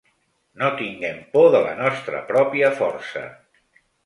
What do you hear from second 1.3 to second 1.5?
por